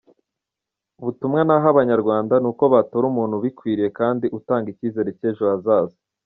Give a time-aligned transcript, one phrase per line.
[1.01, 5.77] Ubutumwa naha abanyarwanda ni uko batora umuntu ubikwiriye kandi utanga icyizere cy'ejo heza.